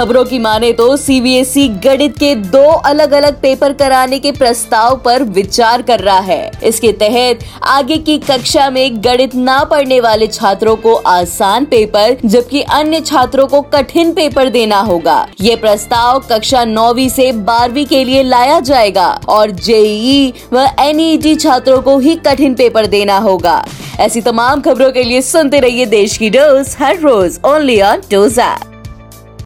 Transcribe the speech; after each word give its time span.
खबरों 0.00 0.24
की 0.24 0.38
माने 0.38 0.72
तो 0.72 0.96
सीबीएसई 0.96 1.66
गणित 1.84 2.16
के 2.18 2.34
दो 2.34 2.60
अलग 2.86 3.12
अलग 3.12 3.40
पेपर 3.40 3.72
कराने 3.72 4.18
के 4.18 4.30
प्रस्ताव 4.32 4.96
पर 4.96 5.22
विचार 5.22 5.82
कर 5.82 6.00
रहा 6.00 6.18
है। 6.18 6.50
इसके 6.64 6.92
तहत 6.92 7.40
आगे 7.68 7.96
की 7.98 8.16
कक्षा 8.20 8.68
में 8.70 8.96
गणित 9.04 9.34
ना 9.34 9.58
पढ़ने 9.64 9.98
वाले 10.00 10.26
छात्रों 10.26 10.74
को 10.76 10.94
आसान 10.94 11.64
पेपर 11.64 12.16
जबकि 12.24 12.62
अन्य 12.70 13.00
छात्रों 13.00 13.46
को 13.46 13.60
कठिन 13.74 14.12
पेपर 14.12 14.48
देना 14.48 14.78
होगा। 14.80 15.26
ये 15.40 15.56
प्रस्ताव 15.56 16.22
कक्षा 16.30 16.64
नौवीं 16.64 17.08
से 17.08 17.30
बारहवीं 17.32 17.86
के 17.86 18.02
लिए 18.04 18.22
लाया 18.22 18.58
जाएगा 18.62 19.08
और 19.28 19.50
जेई 19.60 20.32
व 20.52 20.66
एनईटी 20.80 21.34
छात्रों 21.36 21.80
को 21.82 21.98
ही 21.98 22.14
कठिन 22.26 22.54
पेपर 22.54 22.86
देना 22.86 23.18
होगा। 23.18 23.64
ऐसी 24.00 24.20
तमाम 24.22 24.60
खबरों 24.60 24.90
के 24.92 25.04
लिए 25.04 25.22
सुनते 25.22 25.60
रहिए 25.60 25.86
देश 25.88 26.16
की 26.16 26.30
डोज, 26.30 26.76
हर 26.80 26.98
रोज 26.98 27.38
ओनली 27.46 27.80
ऑन 27.82 28.02
डोज 28.10 28.38
ऐप। 28.38 28.69